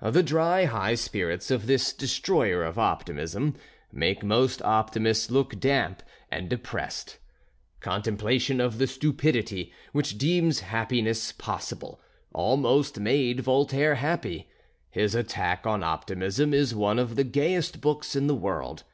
The 0.00 0.22
dry 0.22 0.66
high 0.66 0.94
spirits 0.94 1.50
of 1.50 1.66
this 1.66 1.92
destroyer 1.92 2.62
of 2.62 2.78
optimism 2.78 3.56
make 3.90 4.22
most 4.22 4.62
optimists 4.62 5.32
look 5.32 5.58
damp 5.58 6.04
and 6.30 6.48
depressed. 6.48 7.18
Contemplation 7.80 8.60
of 8.60 8.78
the 8.78 8.86
stupidity 8.86 9.72
which 9.90 10.16
deems 10.16 10.60
happiness 10.60 11.32
possible 11.32 12.00
almost 12.32 13.00
made 13.00 13.40
Voltaire 13.40 13.96
happy. 13.96 14.48
His 14.90 15.16
attack 15.16 15.66
on 15.66 15.82
optimism 15.82 16.54
is 16.54 16.72
one 16.72 17.00
of 17.00 17.16
the 17.16 17.24
gayest 17.24 17.80
books 17.80 18.14
in 18.14 18.28
the 18.28 18.36
world. 18.36 18.84